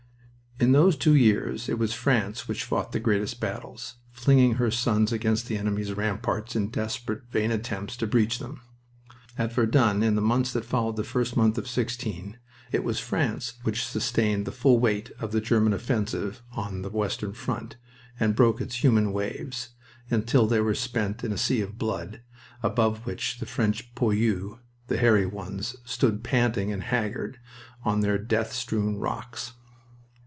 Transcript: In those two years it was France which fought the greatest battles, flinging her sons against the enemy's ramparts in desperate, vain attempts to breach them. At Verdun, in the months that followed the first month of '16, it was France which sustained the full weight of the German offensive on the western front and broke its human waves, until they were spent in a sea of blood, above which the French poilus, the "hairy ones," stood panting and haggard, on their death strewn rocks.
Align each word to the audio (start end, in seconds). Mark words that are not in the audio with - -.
In 0.59 0.73
those 0.73 0.95
two 0.95 1.15
years 1.15 1.67
it 1.69 1.79
was 1.79 1.91
France 1.91 2.47
which 2.47 2.63
fought 2.65 2.91
the 2.91 2.99
greatest 2.99 3.39
battles, 3.39 3.95
flinging 4.11 4.55
her 4.55 4.69
sons 4.69 5.11
against 5.11 5.47
the 5.47 5.57
enemy's 5.57 5.91
ramparts 5.93 6.55
in 6.55 6.67
desperate, 6.69 7.23
vain 7.31 7.49
attempts 7.49 7.97
to 7.97 8.05
breach 8.05 8.37
them. 8.37 8.61
At 9.39 9.51
Verdun, 9.51 10.03
in 10.03 10.13
the 10.13 10.21
months 10.21 10.53
that 10.53 10.63
followed 10.63 10.97
the 10.97 11.03
first 11.03 11.35
month 11.35 11.57
of 11.57 11.67
'16, 11.67 12.37
it 12.71 12.83
was 12.83 12.99
France 12.99 13.55
which 13.63 13.83
sustained 13.83 14.45
the 14.45 14.51
full 14.51 14.77
weight 14.77 15.09
of 15.19 15.31
the 15.31 15.41
German 15.41 15.73
offensive 15.73 16.43
on 16.51 16.83
the 16.83 16.91
western 16.91 17.33
front 17.33 17.77
and 18.19 18.35
broke 18.35 18.61
its 18.61 18.83
human 18.83 19.11
waves, 19.13 19.69
until 20.11 20.45
they 20.45 20.59
were 20.61 20.75
spent 20.75 21.23
in 21.23 21.33
a 21.33 21.39
sea 21.39 21.61
of 21.61 21.79
blood, 21.79 22.21
above 22.61 23.07
which 23.07 23.39
the 23.39 23.47
French 23.47 23.95
poilus, 23.95 24.59
the 24.89 24.97
"hairy 24.97 25.25
ones," 25.25 25.75
stood 25.85 26.23
panting 26.23 26.71
and 26.71 26.83
haggard, 26.83 27.39
on 27.83 28.01
their 28.01 28.19
death 28.19 28.53
strewn 28.53 28.97
rocks. 28.97 29.53